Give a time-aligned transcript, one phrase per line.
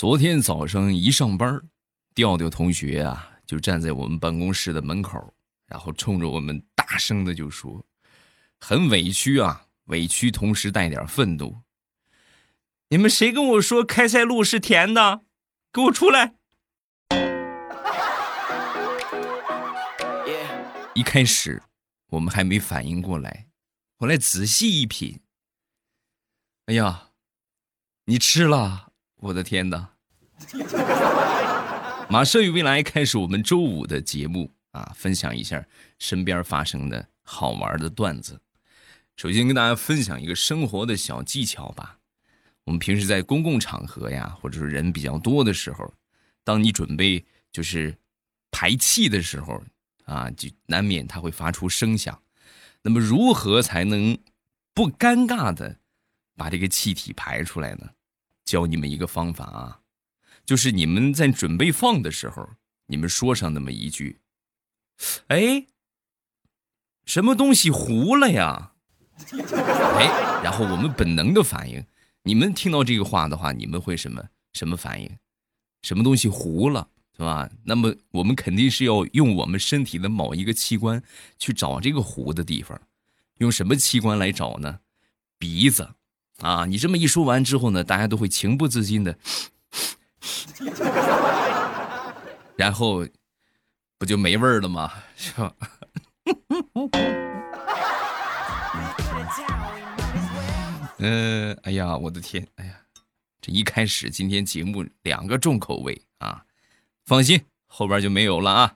[0.00, 1.60] 昨天早上一上班，
[2.14, 5.34] 调调同学啊就站在我们办公室的门口，
[5.66, 7.84] 然后冲着我们大声的就说
[8.58, 11.60] ：“很委屈啊，委屈同时带点愤怒。
[12.88, 15.20] 你们谁跟我说开塞露是甜的？
[15.70, 16.32] 给我出来！”
[20.96, 21.62] 一开始
[22.06, 23.48] 我们还没反应过来，
[23.98, 25.20] 后来仔细一品，
[26.64, 27.10] 哎呀，
[28.06, 28.86] 你吃了！
[29.24, 29.89] 我的天哪！
[32.08, 35.64] 马上与未来开始我们周五的节目啊，分享一下
[35.98, 38.40] 身边发生的好玩的段子。
[39.16, 41.98] 首先跟大家分享一个生活的小技巧吧。
[42.64, 45.92] 我们平时在公共场合呀，或者是人比较多的时候，
[46.44, 47.96] 当你准备就是
[48.50, 49.62] 排气的时候
[50.04, 52.20] 啊，就难免它会发出声响。
[52.82, 54.16] 那么如何才能
[54.72, 55.78] 不尴尬的
[56.36, 57.90] 把这个气体排出来呢？
[58.44, 59.79] 教你们一个方法啊，
[60.44, 62.48] 就是你们在准备放的时候，
[62.86, 64.20] 你们说上那么一句
[65.28, 65.66] ：“哎，
[67.04, 68.72] 什么东西糊了呀？”
[69.98, 71.84] 哎，然后我们本能的反应，
[72.22, 75.18] 你们听到这个话的话，你们会什么什么反应？
[75.82, 77.48] 什么东西糊了，是吧？
[77.64, 81.02] 那么我们肯定是要用我们身体的某一个器官
[81.38, 82.80] 去找这个糊的地方，
[83.38, 84.80] 用什么器官来找呢？
[85.38, 85.90] 鼻子。
[86.38, 89.18] 啊，你这么一说完之后呢，大家都会情不自禁的，
[92.56, 93.06] 然后
[93.98, 94.92] 不就没味儿了吗？
[95.16, 95.52] 是吧？
[100.98, 102.74] 嗯，哎呀，我的天，哎呀，
[103.40, 106.44] 这一开始今天节目两个重口味啊，
[107.06, 108.74] 放心，后边就没有了啊。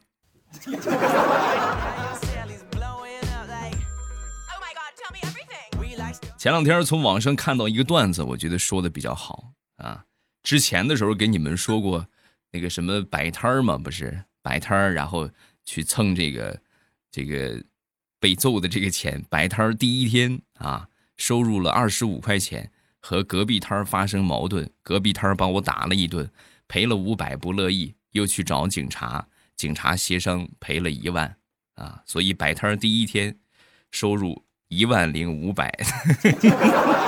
[6.39, 10.05] 前两天从网上看到一个段子，我觉得说的比较好啊。
[10.45, 12.07] 之前的时候给你们说过，
[12.53, 15.29] 那个什么摆摊儿嘛，不是摆摊儿，然后
[15.65, 16.61] 去蹭这个
[17.11, 17.61] 这个
[18.21, 19.25] 被揍的这个钱。
[19.29, 20.87] 摆摊儿第一天啊，
[21.17, 22.71] 收入了二十五块钱，
[23.01, 26.31] 和隔壁摊儿发生矛盾，隔壁摊儿把我打了一顿，
[26.69, 29.27] 赔了五百，不乐意，又去找警察，
[29.57, 31.37] 警察协商赔了一万
[31.75, 32.03] 啊。
[32.07, 33.37] 所以摆摊儿第一天
[33.91, 34.45] 收入。
[34.69, 35.71] 一万零五百，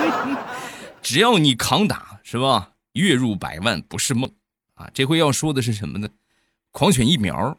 [1.02, 2.75] 只要你扛打，是吧？
[3.00, 4.30] 月入百万不是梦
[4.74, 4.90] 啊！
[4.92, 6.08] 这回要说的是什么呢？
[6.70, 7.58] 狂犬疫苗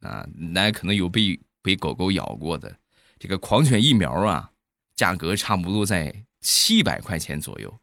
[0.00, 2.76] 啊，大家可能有被被狗狗咬过的，
[3.18, 4.50] 这个狂犬疫苗啊，
[4.96, 7.80] 价格差不多在七百块钱左右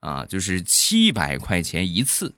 [0.00, 2.36] 啊，就是七百块钱一次。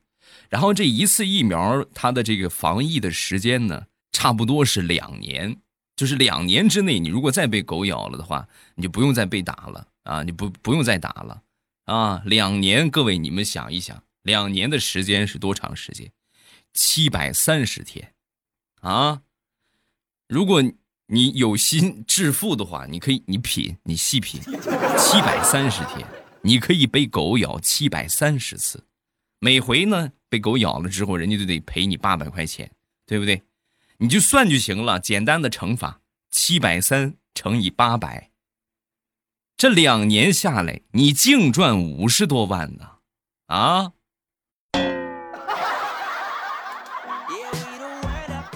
[0.48, 5.60] 然后这一次疫苗，它的这个防疫的时间呢，差不多是两年。
[5.97, 10.22] 就是两年之内，你如果再被狗咬了的话，你就不用再被打了啊！
[10.22, 11.42] 你不不用再打了
[11.88, 12.22] 啊！
[12.26, 16.12] 两年，各位你们想一想，两年的时间是多长时间？
[16.75, 18.15] 七百三十天
[18.82, 19.22] 啊！
[20.28, 20.62] 如果
[21.06, 26.06] 你有心致富的话，你可以你品，你细品，七百三十天，
[26.43, 28.84] 你可以被狗咬七百三十次，
[29.38, 32.70] 每回呢被狗咬了之后，人家就得赔你八百块钱，
[33.06, 33.43] 对不对？
[33.97, 38.31] 你就算就行了，简单的乘法，七百三乘以八百，
[39.58, 42.91] 这两年下来，你净赚五十多万呢，
[43.46, 43.91] 啊！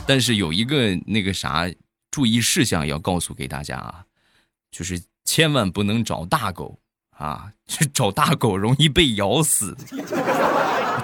[0.06, 1.68] 但是有一个那个啥
[2.08, 4.04] 注意事项要告诉给大家啊，
[4.70, 6.78] 就是千万不能找大狗
[7.10, 9.76] 啊，去找大狗容易被咬死，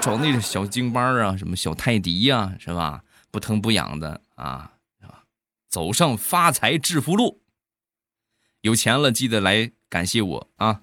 [0.01, 3.03] 找那种小京巴啊，什么小泰迪呀，是吧？
[3.33, 4.75] 不疼不痒的啊，
[5.69, 7.41] 走上发财致富路，
[8.69, 10.79] 有钱了记得来感谢我啊！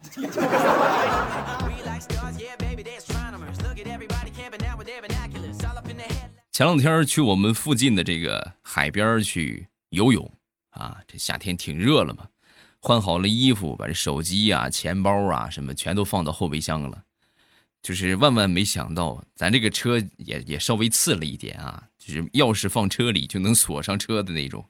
[6.52, 10.28] 前两天去我们附近的这个海边去游泳
[10.72, 12.26] 啊，这夏天挺热了嘛，
[12.80, 17.04] 换好了衣服，把这手机啊、钱包啊什么全都放到后备箱了。
[17.86, 21.84] 就是万万没想到，咱这个车也也稍微次了一点啊！
[22.00, 24.68] 就是钥匙放车里就能锁上车的那种，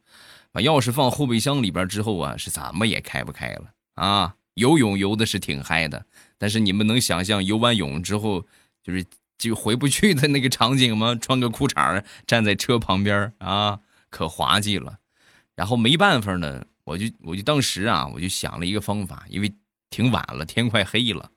[0.51, 4.35] 把钥匙放后备箱里边之后啊，是怎么也开不开了啊！
[4.56, 6.06] 游泳游的是挺嗨的，
[6.38, 8.45] 但是你们能想象游完泳之后
[8.83, 9.06] 就是
[9.38, 11.15] 就回不去的那个场景吗？
[11.15, 13.79] 穿个裤衩站在车旁边啊，
[14.09, 15.00] 可滑稽了。
[15.56, 19.50] 然后没办法呢，我就我就当时啊，我就想了一个方法，因为
[19.89, 21.31] 挺晚了，天快黑了。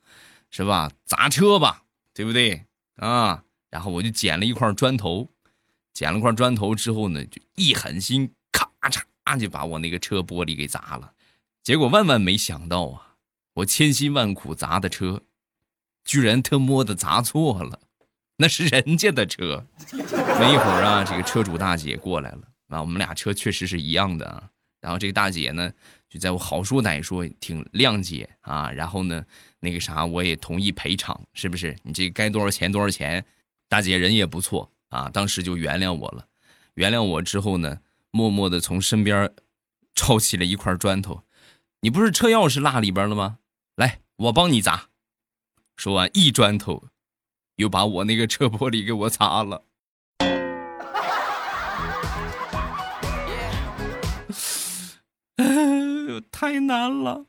[0.50, 0.90] 是吧？
[1.04, 1.84] 砸车吧，
[2.14, 2.64] 对不对
[2.96, 3.44] 啊？
[3.70, 5.28] 然后我就捡了一块砖头，
[5.92, 11.12] 捡了块砖头之后呢，就一狠心，咔嚓就把我那个车玻璃给砸了。
[11.62, 13.16] 结果万万没想到啊，
[13.54, 15.22] 我千辛万苦砸的车，
[16.04, 17.80] 居然他妈的砸错了，
[18.38, 19.66] 那是人家的车。
[19.92, 24.50] 没一会儿啊，这个车主大姐过来了啊，我们俩车确实是一样的啊。
[24.80, 25.70] 然后这个大姐呢，
[26.08, 28.70] 就在我好说歹说，挺谅解啊。
[28.70, 29.24] 然后呢，
[29.60, 31.76] 那个啥，我也同意赔偿，是不是？
[31.82, 33.24] 你这该多少钱多少钱？
[33.68, 36.26] 大姐人也不错啊，当时就原谅我了。
[36.74, 39.30] 原谅我之后呢，默默的从身边
[39.94, 41.22] 抄起了一块砖头。
[41.80, 43.38] 你不是车钥匙落里边了吗？
[43.76, 44.88] 来，我帮你砸。
[45.76, 46.88] 说完，一砖头，
[47.56, 49.64] 又把我那个车玻璃给我砸了。
[56.40, 57.26] 太难了。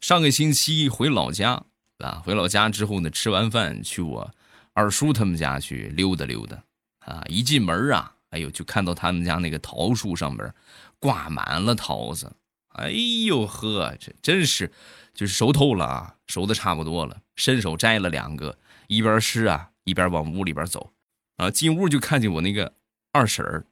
[0.00, 1.62] 上个星期回老家
[1.98, 4.28] 啊，回老家之后呢，吃完饭去我
[4.72, 6.60] 二叔他们家去溜达溜达
[6.98, 7.22] 啊。
[7.28, 10.52] 一进门啊，哎呦，就看到他们家那个桃树上边
[10.98, 12.32] 挂满了桃子。
[12.70, 14.72] 哎呦呵，这真是
[15.14, 17.16] 就是熟透了啊，熟的差不多了。
[17.36, 20.90] 伸手摘了两个，一边吃啊，一边往屋里边走。
[21.36, 22.72] 啊，进屋就看见我那个
[23.16, 23.64] 二婶儿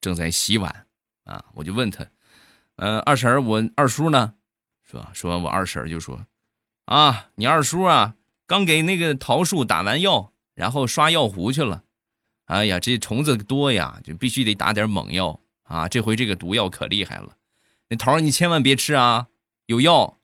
[0.00, 0.86] 正在洗碗
[1.24, 2.06] 啊，我就问他，
[2.76, 4.32] 呃，二婶儿，我二叔呢？
[4.90, 5.10] 是吧？
[5.12, 6.26] 说完，我二婶儿就说，
[6.86, 8.14] 啊，你二叔啊，
[8.46, 11.82] 刚给那个桃树打完药，然后刷药壶去了。
[12.46, 15.86] 哎呀，这虫子多呀，就必须得打点猛药啊。
[15.86, 17.36] 这回这个毒药可厉害了，
[17.88, 19.26] 那桃你千万别吃啊，
[19.66, 20.16] 有药。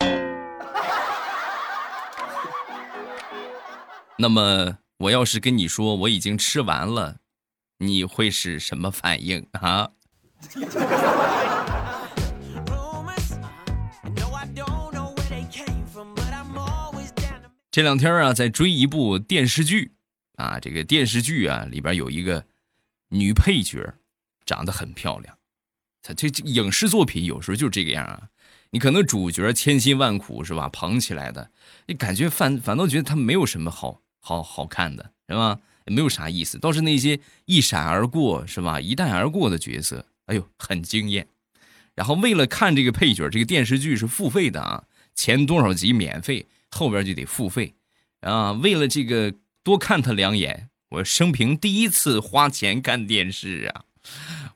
[4.18, 4.78] 那么。
[4.98, 7.16] 我要是跟你说我已经吃完了，
[7.86, 9.90] 你会是什么反应啊？
[17.70, 19.92] 这两天啊，在追一部电视剧
[20.36, 22.44] 啊，这个电视剧啊里边有一个
[23.08, 23.94] 女配角，
[24.46, 25.36] 长得很漂亮。
[26.02, 28.28] 他这影视作品有时候就这个样啊，
[28.70, 31.50] 你可能主角千辛万苦是吧捧起来的，
[31.86, 34.00] 你感觉反反倒觉得他没有什么好。
[34.26, 35.60] 好好看的是吧？
[35.86, 38.80] 也没有啥意思，倒是那些一闪而过是吧？
[38.80, 41.26] 一带而过的角色，哎呦，很惊艳。
[41.94, 44.84] 然后为了看这个配角，这个电视剧是付费的啊，
[45.14, 47.74] 前多少集免费，后边就得付费
[48.20, 48.52] 啊。
[48.52, 49.32] 为了这个
[49.62, 53.84] 多看他两眼，我生平第一次花钱看电视啊。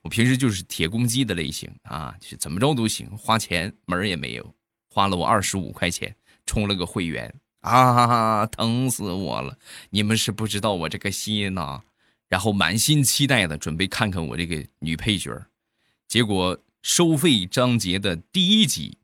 [0.02, 4.54] 我平时就是铁公鸡的类型啊，就怎么着都行，花钱门也没有，
[4.90, 6.14] 花了我二十五块钱
[6.44, 7.32] 充了个会员。
[7.60, 9.58] 啊， 疼死我了！
[9.90, 11.82] 你们是不知道我这个心呐，
[12.28, 15.46] 然后满心期待的准备看看我这个女配角，
[16.06, 18.98] 结果收费章节的第一集，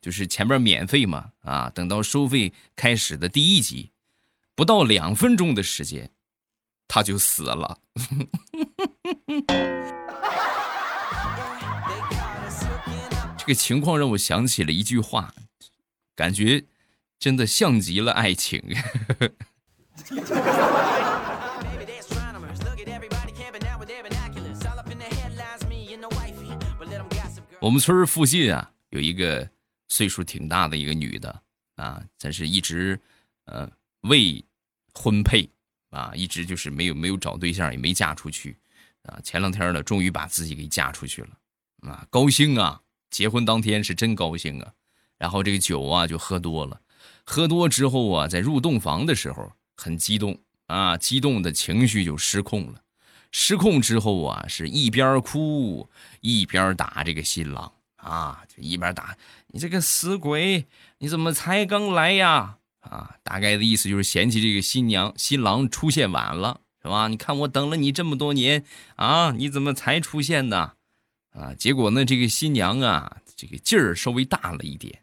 [0.00, 3.90] 就是前面免费嘛，啊，等到收费开始的第一集，
[4.54, 6.10] 不到两分钟的时间，
[6.88, 7.78] 他就死了。
[13.36, 15.34] 这个情况让我想起了一句话，
[16.16, 16.64] 感觉。
[17.18, 18.62] 真的像极了爱情。
[27.60, 29.50] 我们村附近啊，有一个
[29.88, 31.42] 岁数挺大的一个女的
[31.74, 32.98] 啊，但是一直
[33.46, 33.68] 呃
[34.02, 34.44] 未
[34.94, 35.50] 婚配
[35.90, 38.56] 啊，一直就是没有没有找对象，也没嫁出去
[39.02, 39.18] 啊。
[39.24, 41.30] 前两天呢，终于把自己给嫁出去了
[41.80, 42.80] 啊，高兴啊！
[43.10, 44.72] 结婚当天是真高兴啊，
[45.18, 46.80] 然后这个酒啊就喝多了。
[47.24, 52.80] 喝多之后啊，在入洞房的时候很激动啊，激动的情绪就失控了。
[53.30, 55.88] 失控之后啊，是一边哭
[56.20, 59.16] 一边打这个新郎啊，就一边打
[59.48, 60.66] 你这个死鬼，
[60.98, 62.56] 你怎么才刚来呀？
[62.80, 67.08] 啊，大概的意思就是嫌弃这个新娘新郎出现晚了，是吧？
[67.08, 68.64] 你看我等了你这么多年
[68.96, 70.72] 啊，你怎么才出现呢？
[71.32, 75.02] 啊，结果呢，这个新娘啊，这个劲儿稍微大了一点。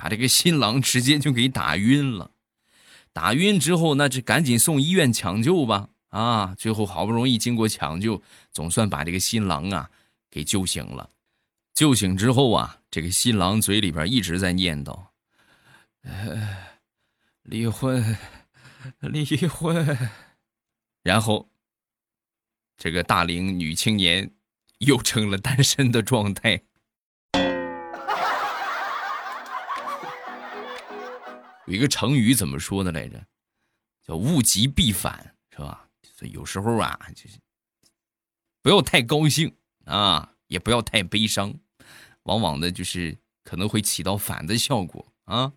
[0.00, 2.30] 把这个新郎直接就给打晕了，
[3.12, 5.90] 打晕之后，那就赶紧送医院抢救吧。
[6.08, 9.90] 啊，最后好不容易经过抢救，总算把这个新郎啊
[10.30, 11.10] 给救醒了。
[11.74, 15.08] 救醒之后啊，这个新郎嘴里边一直在念叨
[16.00, 16.56] ：“呃
[17.42, 18.16] 离婚，
[19.00, 20.08] 离婚。”
[21.04, 21.50] 然后，
[22.78, 24.30] 这个大龄女青年
[24.78, 26.62] 又成了单身的状态。
[31.70, 33.24] 有一个成语怎么说的来着？
[34.04, 35.88] 叫物极必反，是吧？
[36.02, 37.38] 所以有时候啊，就是
[38.60, 41.54] 不要太高兴啊，也不要太悲伤，
[42.24, 45.52] 往往的就是可能会起到反的效果啊。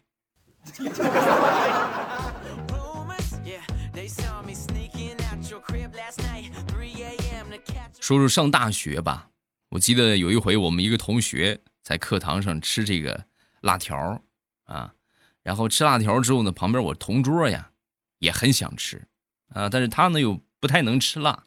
[8.00, 9.32] 说说上大学吧，
[9.70, 13.26] 我记得有一回我们一个同学在课堂上吃这个
[13.62, 14.22] 辣条
[14.66, 14.94] 啊，
[15.44, 17.72] 然后吃辣条之后呢，旁边我同桌呀
[18.20, 19.06] 也很想吃
[19.50, 21.46] 啊，但是他呢又不太能吃辣，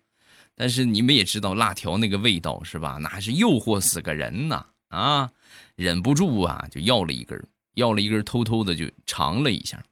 [0.54, 2.98] 但是你们也知道辣条那个味道是吧？
[3.00, 5.30] 那是诱惑死个人呐啊，
[5.74, 7.42] 忍不住啊就要了一根，
[7.74, 9.82] 要了一根，偷偷的就尝了一下，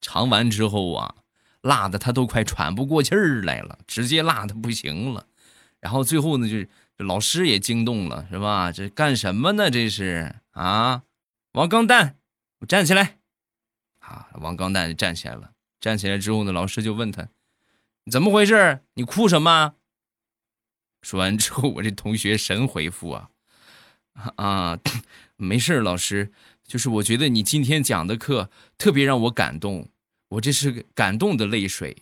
[0.00, 1.14] 尝完之后啊，
[1.62, 5.26] 辣的他都快喘不过气儿来了，直接辣的不行了，
[5.80, 6.68] 然后最后呢就是。
[6.98, 8.72] 老师也惊动了，是吧？
[8.72, 9.70] 这干什么呢？
[9.70, 11.02] 这是啊，
[11.52, 12.16] 王刚蛋，
[12.60, 13.18] 我站起来。
[14.06, 15.50] 啊，王刚蛋站起来了。
[15.80, 17.28] 站起来之后呢，老师就问他
[18.10, 18.80] ：“怎么回事？
[18.94, 19.74] 你哭什么？”
[21.02, 23.28] 说完之后，我这同学神回复啊
[24.36, 24.78] 啊，
[25.36, 26.32] 没事老师，
[26.66, 29.88] 就是我觉得你今天讲的课特别让我感动，
[30.30, 31.96] 我这是感动的泪水。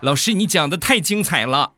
[0.00, 1.74] 老师，你讲的太精彩了。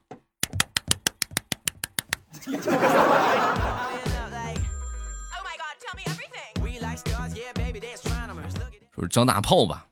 [9.11, 9.89] 张大炮吧，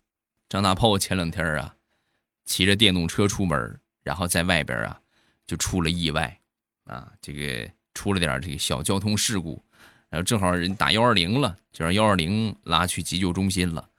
[0.49, 1.75] 张大炮前两天啊，
[2.45, 5.01] 骑着电动车出门，然后在外边啊
[5.47, 6.41] 就出了意外，
[6.85, 9.63] 啊，这个出了点这个小交通事故，
[10.09, 13.91] 然后正好人打幺二零了，就让幺二零拉去急救中心了。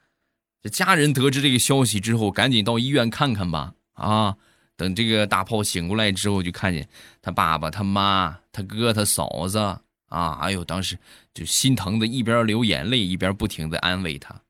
[0.61, 3.75] 这家人得知这个消息之后，赶紧到医院看看吧。
[3.93, 4.37] 啊！
[4.77, 6.87] 等这个大炮醒过来之后，就看见
[7.21, 9.59] 他爸爸、他妈、他哥、他嫂子
[10.07, 10.39] 啊！
[10.39, 10.97] 哎呦，当时
[11.33, 14.41] 就心疼的，一边流眼泪，一边不停的安慰他。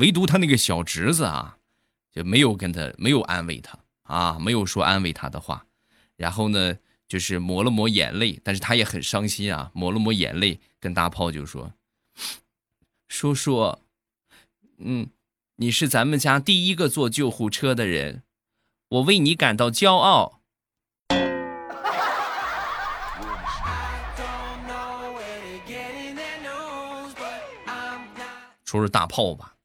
[0.00, 1.58] 唯独他那个小侄子啊，
[2.10, 5.66] 就没有跟他没有安慰他啊，没有说安慰他的话。
[6.16, 11.74] 然后呢，就是抹了抹眼泪，但是他也很伤心啊，抹了抹眼泪，跟大炮就说
[13.08, 13.78] ：“叔叔，
[14.78, 15.10] 嗯，
[15.56, 18.22] 你是咱们家第一个坐救护车的人。”
[18.88, 20.40] 我为你感到骄傲。
[28.64, 29.59] 说说大炮吧，啊，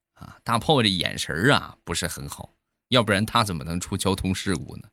[0.45, 2.53] 大炮这眼神啊不是很好，
[2.87, 4.83] 要不然他怎么能出交通事故呢？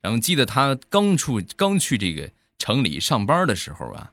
[0.00, 4.12] 然后记得他刚出刚去这个城里上班的时候啊，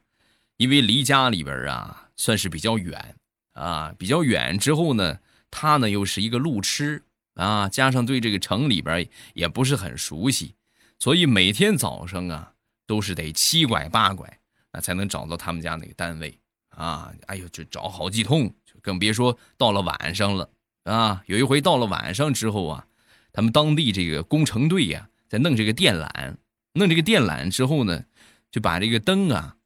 [0.57, 3.15] 因为离家里边啊算是比较远
[3.53, 7.03] 啊，比较远之后呢，他呢又是一个路痴。
[7.35, 10.53] 啊，加上对这个城里边也不是很熟悉，
[10.99, 12.53] 所以每天早上啊
[12.85, 14.39] 都是得七拐八拐，
[14.71, 16.37] 那才能找到他们家那个单位
[16.69, 17.11] 啊。
[17.25, 18.53] 哎呦，就找好几通，
[18.83, 20.47] 更别说到了晚上了
[20.83, 21.23] 啊。
[21.27, 22.87] 有一回到了晚上之后啊，
[23.31, 26.35] 他们当地这个工程队呀在弄这个电缆，
[26.73, 28.03] 弄这个电缆之后呢，
[28.51, 29.57] 就把这个灯啊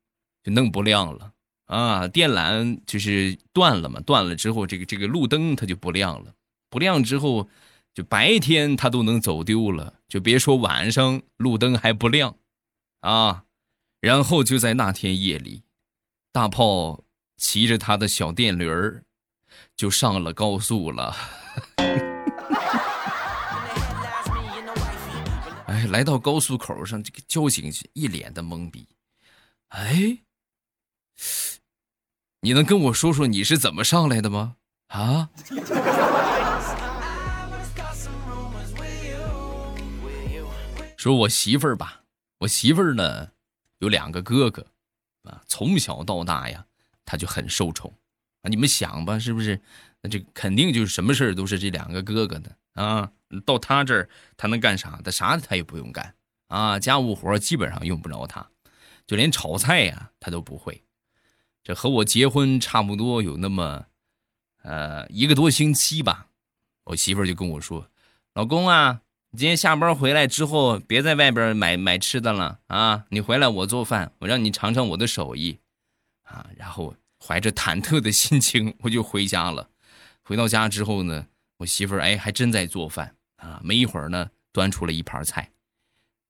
[0.43, 1.33] 就弄不亮了
[1.65, 2.07] 啊。
[2.07, 6.33] 电缆就是断了嘛，断了之后这个这个路灯它就不亮了。
[6.69, 7.49] 不亮之后，
[7.93, 12.35] 就白天他都能走丢了，就别说晚上路灯还不亮，
[12.99, 13.45] 啊！
[14.01, 15.63] 然后就在那天夜里，
[16.33, 17.05] 大炮
[17.37, 19.03] 骑着他的小电驴儿，
[19.77, 21.15] 就上了高速了。
[25.67, 28.89] 哎，来到高速口上，这个交警一脸的懵逼。
[29.69, 30.17] 哎，
[32.41, 34.55] 你能跟我说说你是怎么上来的吗？
[34.87, 35.29] 啊？
[40.97, 42.01] 说我媳妇儿吧，
[42.39, 43.29] 我媳妇儿呢
[43.77, 44.65] 有两个哥哥，
[45.23, 46.65] 啊，从小到大呀，
[47.05, 47.93] 他就很受宠，
[48.47, 49.59] 你们想吧，是不是？
[50.01, 53.11] 那这肯定就是什么事儿都是这两个哥哥的啊。
[53.45, 54.99] 到他这儿，他能干啥？
[55.03, 56.13] 他啥他也不用干
[56.47, 58.49] 啊，家务活基本上用不着他，
[59.05, 60.83] 就连炒菜呀他都不会。
[61.63, 63.85] 这和我结婚差不多有那么，
[64.63, 66.27] 呃，一个多星期吧，
[66.85, 67.89] 我媳妇儿就跟我说
[68.33, 73.03] ：“老公啊。”你今天下班回来之后，别在外边买买吃的了啊！
[73.09, 75.59] 你回来我做饭，我让你尝尝我的手艺，
[76.23, 76.47] 啊！
[76.55, 76.95] 然后
[77.27, 79.69] 怀着忐忑的心情，我就回家了。
[80.23, 83.59] 回到家之后呢，我媳妇儿哎还真在做饭啊！
[83.63, 85.51] 没一会儿呢，端出了一盘菜，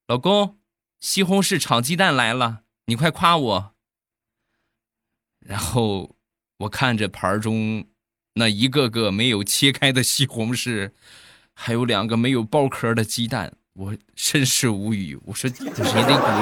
[0.08, 0.58] 老公，
[0.98, 3.74] 西红柿炒鸡蛋来了，你快夸我。
[5.38, 6.16] 然后
[6.58, 7.86] 我看着盘中
[8.34, 10.92] 那一个个没有切开的西红柿。
[11.60, 15.16] 还有两个没有剥壳的鸡蛋，我甚是无语。
[15.24, 15.82] 我说，你得鼓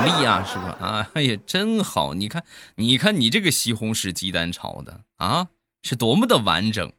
[0.07, 0.71] 励啊，是吧？
[0.81, 2.15] 啊，哎呀，真好！
[2.15, 2.43] 你看，
[2.77, 5.49] 你看你这个西红柿鸡蛋炒的啊，
[5.83, 6.91] 是多么的完整。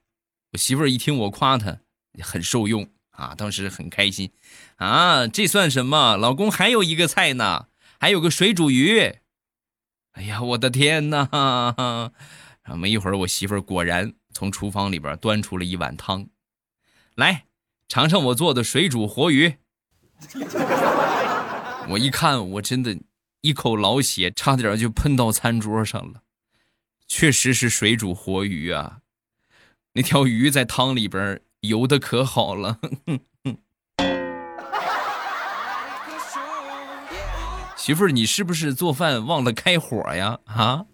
[0.51, 1.79] 我媳妇儿一听我夸她，
[2.22, 4.32] 很受用啊，当时很开心
[4.75, 5.25] 啊。
[5.27, 6.15] 这算什么？
[6.15, 9.15] 老公还有一个菜呢，还有个水煮鱼。
[10.12, 11.27] 哎呀，我的天哪！
[12.62, 16.27] 然后没一会儿，我媳妇儿果然从厨房里边端出了一碗汤，
[17.15, 17.46] 来。
[17.89, 19.56] 尝尝我做的水煮活鱼。
[21.89, 22.97] 我一看，我真的
[23.41, 26.21] 一口老血差点就喷到餐桌上了。
[27.07, 29.00] 确实是水煮活鱼啊，
[29.93, 32.79] 那条鱼在汤里边游的可好了。
[37.77, 40.39] 媳妇儿，你是不是做饭忘了开火呀？
[40.45, 40.86] 啊？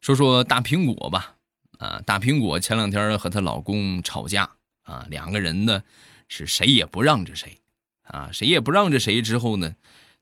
[0.00, 1.36] 说说大苹果吧，
[1.78, 4.50] 啊，大苹果前两天和她老公吵架
[4.82, 5.82] 啊，两个人呢
[6.28, 7.60] 是谁也不让着谁，
[8.02, 9.20] 啊，谁也不让着谁。
[9.22, 9.74] 之后呢，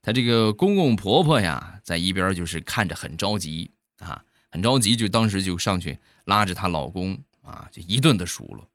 [0.02, 7.18] 她这个公公婆婆呀在一边就是看着很着急啊，很着急，就当时就上去拉着她老公。
[7.40, 8.68] 啊，就一顿的数落，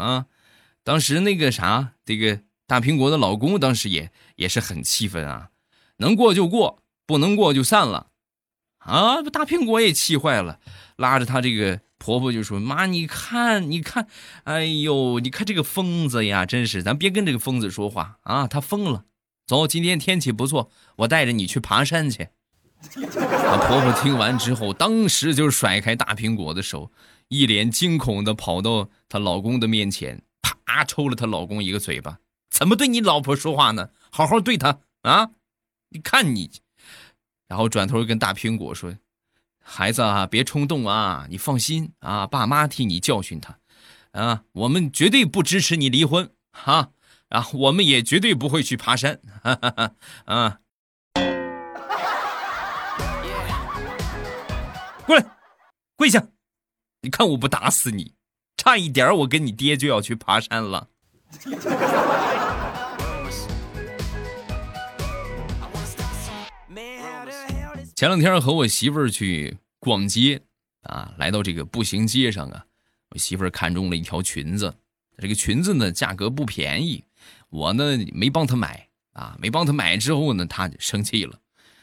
[0.00, 0.24] 啊，
[0.84, 5.50] 当时那个啥，这个大苹果的老公当时也也是很气愤啊，
[5.96, 8.12] 能过就过，不能过就散了，
[8.90, 10.58] 啊，大苹果也气坏了，
[10.96, 14.08] 拉着她这个婆婆就说：“妈，你看，你看，
[14.44, 19.04] 哎呦，你看这个疯子呀，真是，咱别跟这个疯子说话啊，他疯了。
[19.46, 22.28] 走，今天天气不错，我带着你去爬山去。”
[22.82, 26.90] 婆婆听完之后，当时就甩开大苹果的手。
[27.28, 32.18] 一脸惊恐的跑到她老公的面前，啪抽了她老公一个嘴巴。
[32.50, 33.90] 怎么对你老婆说话呢？
[34.10, 35.30] 好好对她啊！
[35.90, 36.50] 你看你，
[37.50, 38.94] 然后转头跟大苹果说
[39.60, 43.58] ：“孩子啊，别冲动啊，你放心啊，爸妈替你教训他
[44.12, 44.44] 啊。
[44.52, 46.92] 我们绝对不支持你离婚哈
[47.30, 49.94] 啊，我们也绝对不会去爬山哈哈哈
[50.26, 50.60] 啊！
[55.04, 55.26] 过来，
[55.96, 56.28] 跪下。”
[57.02, 58.14] 你看我不打死你，
[58.56, 60.86] 差一点我跟你爹就要去爬山了。
[68.00, 70.40] 前两天和我媳妇儿去逛街
[70.84, 72.64] 啊，来到这个步行街上啊，
[73.10, 74.74] 我媳妇儿看中了一条裙子，
[75.18, 77.04] 这个裙子呢价格不便宜，
[77.50, 81.38] 我呢没帮她买啊，没帮她买之后呢，她生气了，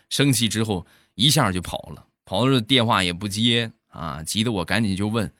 [0.09, 3.71] 生气之后一下就跑了，跑了电话也不接。
[3.89, 4.23] 啊！
[4.23, 5.31] 急得我赶紧就问，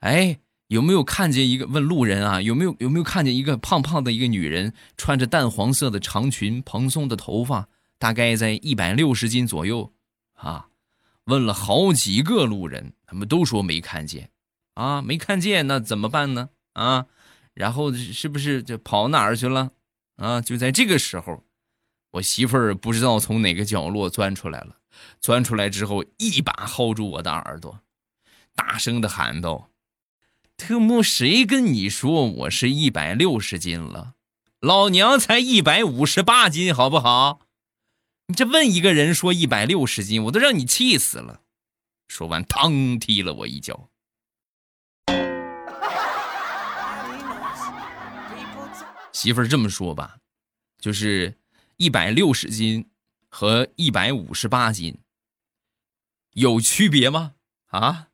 [0.00, 2.42] 哎，有没有看见一个问路人啊？
[2.42, 7.66] 有没有有没有看见一个胖胖的一个女人，穿着淡黄色的长裙，蓬松的头发，
[7.98, 9.90] 大概在一百六十斤左右？
[10.38, 10.68] 啊！
[11.24, 14.30] 问了好几个路人，他们都说没看见。
[14.74, 16.48] 啊，没看见，那怎么办呢？
[16.72, 17.06] 啊，
[17.52, 19.72] 然后是不是就跑哪儿去了？
[20.16, 21.44] 啊，就在这个时候，
[22.12, 24.76] 我媳妇儿不知道从哪个角落钻出来了，
[25.20, 27.80] 钻出来之后，一把薅住我的耳朵。
[28.54, 29.70] 大声的喊道
[30.56, 34.14] ：“特么，谁跟你说我是一百六十斤了？
[34.60, 37.40] 老娘才一百五十八斤，好不好？
[38.30, 41.40] 你这问一个人说一百六十斤，我都让你气死了。”
[42.08, 43.88] 说完，嘡踢了我一脚。
[49.12, 50.18] 媳妇儿这么说吧，
[50.78, 51.38] 就是
[51.76, 52.90] 一百六十斤
[53.30, 54.98] 和一百五十八斤
[56.34, 57.34] 有区别吗？
[57.68, 58.08] 啊？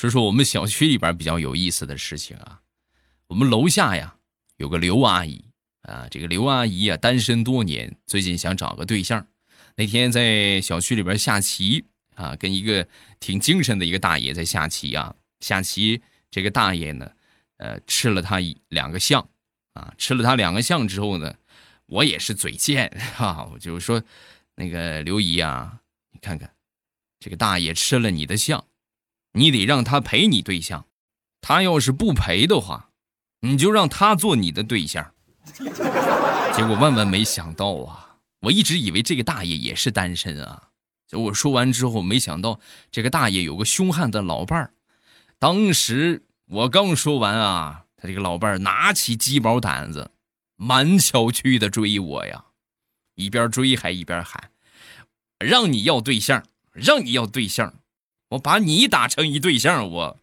[0.00, 2.62] 说说我们小区里边比较有意思的事情啊，
[3.26, 4.16] 我们楼下呀
[4.56, 5.44] 有个刘阿姨
[5.82, 9.26] 啊，这个刘阿姨啊单身多年，最近想找个对象。
[9.76, 11.84] 那天在小区里边下棋
[12.14, 17.10] 啊，跟一个挺精神的一个大爷在下棋啊，下棋这个大爷呢，
[17.58, 19.28] 呃，吃了他两个象
[19.74, 21.34] 啊，吃了他两个象之后呢。
[21.84, 24.02] 我也是嘴贱哈，我就说，
[24.54, 25.80] 那个刘姨啊，
[26.12, 26.50] 你看看，
[27.18, 28.64] 这个大爷吃了你的相，
[29.32, 30.86] 你得让他陪你对象，
[31.40, 32.90] 他要是不陪的话，
[33.40, 35.14] 你就让他做你的对象。
[36.54, 40.68] 结果万万没想到啊，我一直以为这个大爷也是单身啊，
[41.06, 44.74] 就我说完之后，没想到这个大爷有个凶悍的老伴儿。
[45.38, 50.10] 当时我刚说完啊，他这个老伴儿拿起鸡毛掸子。
[50.62, 52.44] 满小区的追我呀，
[53.14, 54.50] 一边追还一边喊
[55.40, 57.76] ：“让你要对象，让你要对象，
[58.30, 60.16] 我把你打成一对象。”我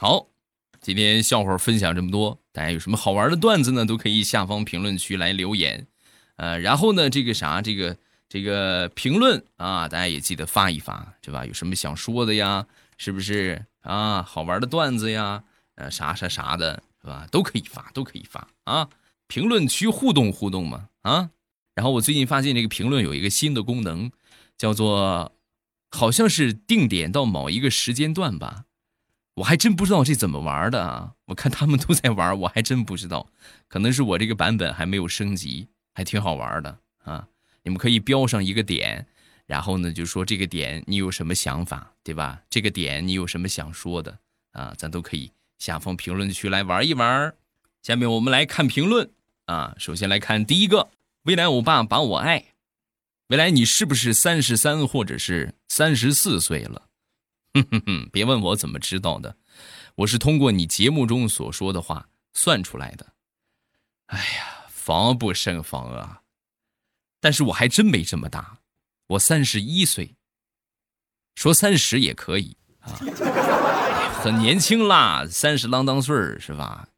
[0.00, 0.26] 好，
[0.80, 3.84] 今天笑话分享这么多，大家有什么好玩的段子呢？
[3.84, 5.86] 都可以下方评论区来留言。
[6.36, 7.96] 呃，然后呢，这个啥，这个。
[8.32, 11.44] 这个评论啊，大家也记得发一发，对吧？
[11.44, 12.64] 有什么想说的呀？
[12.96, 14.22] 是不是啊？
[14.22, 15.42] 好玩的段子呀？
[15.74, 17.26] 呃，啥啥啥的，是吧？
[17.32, 18.88] 都可以发，都可以发啊！
[19.30, 21.30] 评论区互动互动嘛，啊！
[21.76, 24.10] 然后我最近发现这个评论有一个新的功能，
[24.58, 25.32] 叫做
[25.88, 28.64] 好像是定点到某一个时间段吧，
[29.34, 31.12] 我还真不知道这怎么玩的啊！
[31.26, 33.28] 我看他们都在玩，我还真不知道，
[33.68, 37.28] 可能是我这个版本还没有升级，还挺好玩的啊！
[37.62, 39.06] 你们可以标上一个点，
[39.46, 42.42] 然后呢就说这个点你有什么想法，对吧？
[42.50, 44.18] 这个点你有什么想说的
[44.50, 44.74] 啊？
[44.76, 47.32] 咱都可以下方评论区来玩一玩。
[47.80, 49.10] 下面我们来看评论
[49.50, 52.54] 啊，首先来看第一个，未来欧巴把我爱，
[53.26, 56.86] 未来你是不是三十三或者是三十四岁了？
[57.54, 59.36] 哼哼哼，别问我怎么知道的，
[59.96, 63.12] 我是通过你节目中所说的话算出来的。
[64.06, 66.22] 哎呀，防不胜防啊！
[67.20, 68.58] 但是我还真没这么大，
[69.08, 70.14] 我三十一岁，
[71.34, 72.94] 说三十也可以啊，
[74.22, 76.89] 很年轻啦，三十啷当岁儿是吧？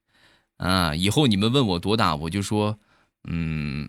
[0.59, 2.79] 啊，以后你们问我多大，我就说，
[3.29, 3.89] 嗯，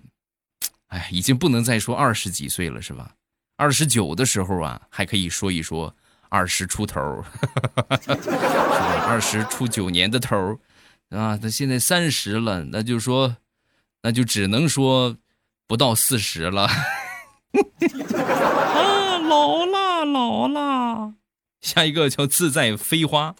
[0.87, 3.15] 哎，已经不能再说二十几岁了是吧？
[3.55, 5.95] 二十九的时候啊，还可以说一说。
[6.29, 7.23] 二十出头，
[8.01, 9.05] 是吧？
[9.05, 10.59] 二十出九年的头，
[11.09, 13.37] 啊，他现在三十了，那就说，
[14.01, 15.15] 那就只能说
[15.67, 16.63] 不到四十了。
[18.17, 21.13] 啊，老了，老了。
[21.61, 23.35] 下一个叫自在飞花。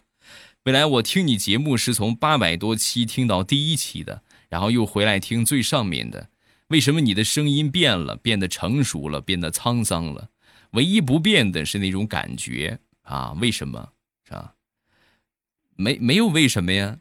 [0.64, 6.30] 未来我听你节目是从八百多期听到第一期的，然后又回来听最上面的。
[6.68, 10.30] 为什么你的声音变了，变得成熟了，变得沧桑了？
[10.72, 13.34] 唯一不变的是那种感觉啊！
[13.42, 13.92] 为什么
[14.26, 14.56] 是吧？
[15.76, 16.98] 没没有为什么呀？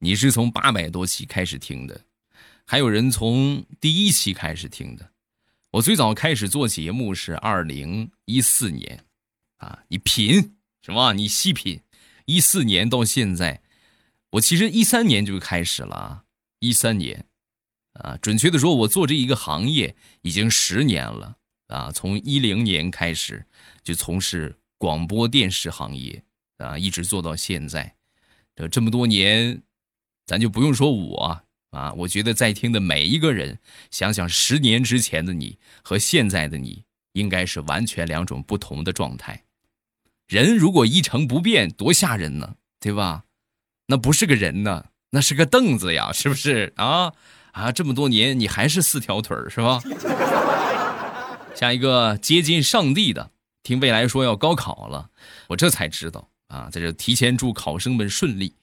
[0.00, 2.00] 你是从八百多期开始听的，
[2.64, 5.12] 还有人从第一期开始听的。
[5.70, 9.04] 我最早开始做节目是二零一四年，
[9.58, 11.12] 啊，你品什么？
[11.12, 11.80] 你细品，
[12.26, 13.62] 一四年到现在，
[14.30, 16.24] 我其实一三年就开始了，
[16.60, 17.26] 一三年，
[17.94, 21.36] 啊，准确的说，我做这一个行业已经十年了。
[21.68, 23.46] 啊，从一零年开始
[23.82, 26.22] 就从事广播电视行业，
[26.58, 27.96] 啊，一直做到现在，
[28.54, 29.62] 这这么多年，
[30.26, 33.58] 咱就不用说我啊，我觉得在听的每一个人，
[33.90, 39.42] 想想十年之前的你和现在的你，应该是完全两种不同的状态。
[40.28, 43.24] 人如果一成不变，多吓人呢，对吧？
[43.86, 47.12] 那不是个人呢，那是个凳子呀，是不是啊？
[47.52, 49.82] 啊，这么多年你还是四条腿是吧？
[51.54, 53.30] 下一个接近上帝的，
[53.62, 55.10] 听未来说要高考了，
[55.48, 58.56] 我这才知道啊，在这提前祝考生们顺利。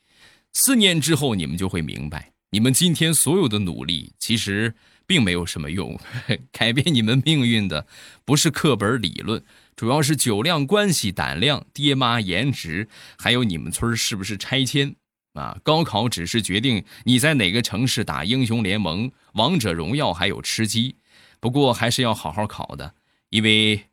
[0.53, 4.73] 四年之后，你们就会明白，你们今天所有的努力其实
[5.09, 5.99] 并没有什么用。
[6.53, 7.87] 改变你们命运的
[8.23, 9.43] 不是课本理论，
[9.75, 14.95] 主要是酒量、关系、胆量、爹妈、颜值，还有你们村是不是拆迁
[15.33, 15.57] 啊？
[15.63, 20.97] 高考只是决定你在哪个城市打英雄联盟、王者荣耀，还有吃鸡。
[21.39, 22.93] 不过还是要好好考的，
[23.31, 23.85] 因为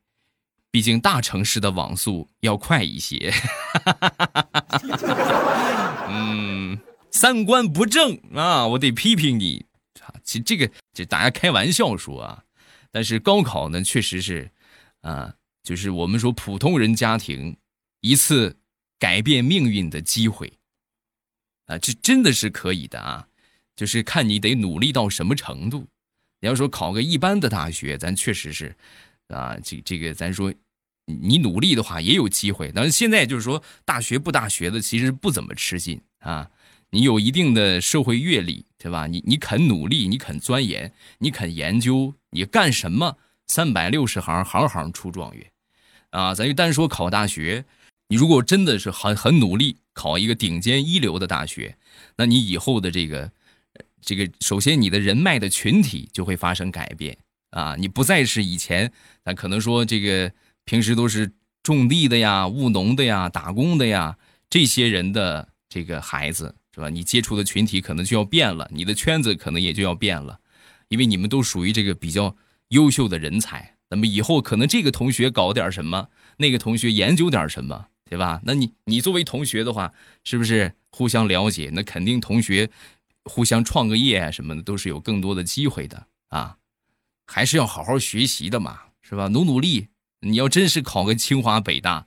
[0.70, 3.32] 毕竟大城市的网速要快一些。
[6.10, 6.78] 嗯，
[7.10, 9.65] 三观不正啊，我得批评你。
[10.22, 12.44] 其实这个这大家开玩笑说啊，
[12.90, 14.50] 但是高考呢，确实是
[15.02, 17.56] 啊，就是我们说普通人家庭
[18.00, 18.56] 一次
[18.98, 20.52] 改变命运的机会
[21.66, 23.28] 啊，这真的是可以的啊，
[23.74, 25.86] 就是看你得努力到什么程度。
[26.40, 28.76] 你要说考个一般的大学，咱确实是，
[29.28, 30.52] 啊，这这个咱说，
[31.06, 32.70] 你努力的话也有机会。
[32.74, 36.50] 但是现在就是说，大学不大学的其实不怎么吃劲啊。
[36.90, 39.06] 你有一定的社会阅历，对吧？
[39.06, 43.18] 你你肯努力，你肯钻研，你肯研究，你干什么？
[43.46, 45.50] 三百六十行，行行出状元，
[46.10, 46.34] 啊！
[46.34, 47.64] 咱就单说考大学，
[48.08, 51.76] 你如果真的是很很努力，考一个顶尖一流的大学，
[52.16, 53.30] 那你以后的这个。
[54.02, 57.18] 这个首先，你的人脉的群体就会发生改变
[57.50, 57.74] 啊！
[57.76, 58.92] 你不再是以前，
[59.24, 60.30] 咱可能说这个
[60.64, 61.32] 平时都是
[61.64, 64.16] 种地的呀、务农的呀、打工的呀，
[64.48, 66.90] 这些人的这个孩子是吧？
[66.90, 70.38] 你接触的群体可能就要变了，你的圈子可能也就要变了，
[70.88, 72.36] 因为你们都属于这个比较
[72.68, 73.76] 优秀的人才。
[73.88, 78.42] 那么以后可能这个同学搞点什么，那个同学研究点什么，对吧？
[78.44, 81.70] 那你你作为同学的话，是不是互相了解？
[81.72, 82.70] 那肯定同学。
[83.28, 86.58] 互相创个业啊什么的，都是有更多的机会的啊，
[87.26, 89.26] 还是要好好学习的嘛，是吧？
[89.26, 89.88] 努努力，
[90.20, 92.06] 你要真是考个清华北大，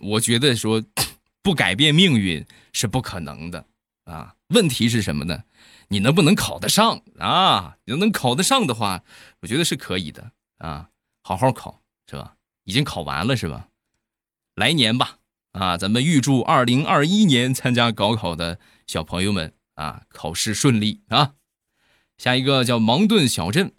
[0.00, 0.84] 我觉得说
[1.40, 3.64] 不改变命运是不可能的
[4.04, 4.34] 啊。
[4.48, 5.44] 问题是什么呢？
[5.88, 7.76] 你能不能考得上啊？
[7.84, 9.02] 你能考得上的话，
[9.40, 10.90] 我觉得是可以的啊。
[11.22, 12.36] 好好考是吧？
[12.64, 13.68] 已经考完了是吧？
[14.54, 15.18] 来年吧
[15.52, 19.54] 啊，咱们预祝二零二一年参加高考的小朋友们。
[19.74, 21.32] 啊，考试顺利啊！
[22.16, 23.72] 下一个叫芒顿小镇，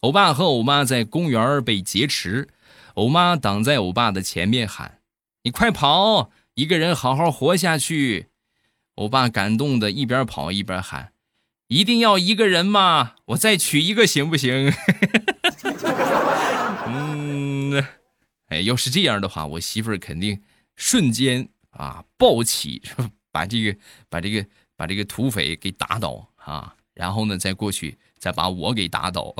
[0.00, 2.50] 欧巴和欧妈在公园被劫持，
[2.96, 5.00] 欧妈挡在欧巴的前面喊
[5.44, 8.31] ：“你快跑，一个人好好活下去。
[8.96, 11.12] 欧巴感动的一边跑一边喊
[11.68, 13.14] ：“一定要一个人吗？
[13.26, 14.72] 我再娶一个行不行？”
[16.86, 17.82] 嗯，
[18.48, 20.42] 哎，要是这样的话，我媳妇儿肯定
[20.76, 22.82] 瞬间啊暴起，
[23.30, 23.76] 把这个
[24.10, 29.34] 把这个把这个土匪给打倒啊，然后呢再过去再把我给打倒。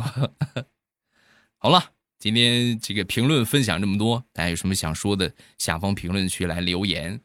[1.59, 7.21] 好了，今天这个评论分享这么多，大家有什么想说的，下方评论区来留言。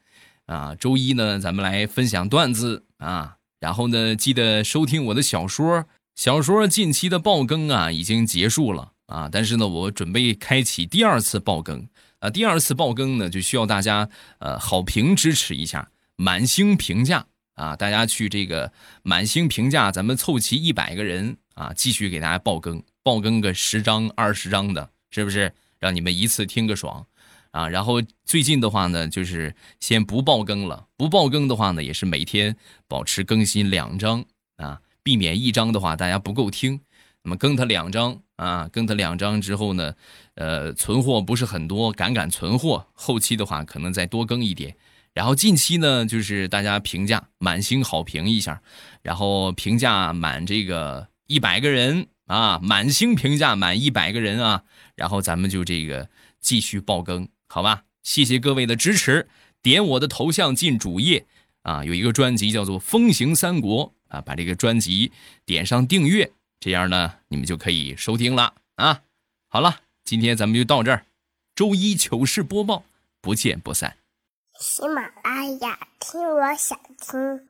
[0.48, 5.84] 啊，周一呢，咱们来分享段子啊，然后呢，记得收听我的小说。
[6.16, 11.86] 小说近期的爆更啊，已经结束了啊，但是呢，我准备开启第二次爆更
[12.20, 12.30] 啊。
[12.30, 14.08] 第二次爆更呢，就需要大家
[14.38, 25.52] 呃好评支持一下，满星评价啊，大家去这个满星评价，咱们凑齐一百个人啊，继续给大家爆更，爆更个十张二十张的，是不是？
[25.78, 27.06] 让你们一次听个爽。
[27.50, 30.86] 啊，然后最近的话呢，就是先不爆更了。
[30.96, 32.56] 不爆更的话呢，也是每天
[32.86, 34.24] 保持更新两章
[34.56, 36.80] 啊，避免一章的话大家不够听。
[37.24, 39.94] 那么更它两章啊，更它两章之后呢，
[40.34, 42.86] 呃，存货不是很多，赶赶存货。
[42.92, 44.76] 后期的话可能再多更一点。
[45.14, 48.62] 然后近期呢，就是大家评价满星好评一下，
[49.02, 54.62] 然后评价满这个一百个人啊，满星评价满一百个人啊，
[54.94, 56.08] 然后咱们就这个
[56.40, 57.28] 继续爆更。
[57.48, 59.28] 好吧，谢谢各位的支持，
[59.62, 61.26] 点我的头像进主页
[61.62, 65.10] 啊，有一个专辑叫做《风行三国》啊，把这个专辑
[65.44, 66.30] 点上订阅，
[66.60, 69.02] 这样呢，你们就可以收听了啊。
[69.48, 71.06] 好了，今天咱们就到这儿，
[71.54, 72.84] 周一糗事播报，
[73.20, 73.96] 不见不散。
[74.60, 77.47] 喜马拉雅，听我想听。